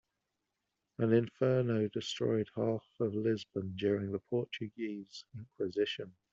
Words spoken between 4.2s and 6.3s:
Portuguese inquisition.